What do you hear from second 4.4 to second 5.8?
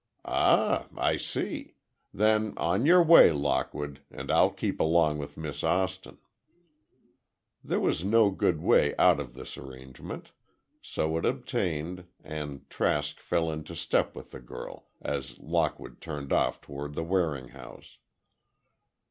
step along with Miss